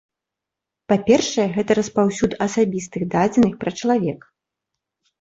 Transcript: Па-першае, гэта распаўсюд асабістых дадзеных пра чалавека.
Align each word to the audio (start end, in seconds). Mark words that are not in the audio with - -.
Па-першае, 0.91 1.45
гэта 1.59 1.71
распаўсюд 1.81 2.31
асабістых 2.49 3.01
дадзеных 3.15 3.53
пра 3.63 3.79
чалавека. 3.81 4.27